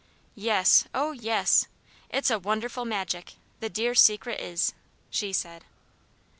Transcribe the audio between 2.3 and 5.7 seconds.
a wonderful magic the dear Secret is," she said.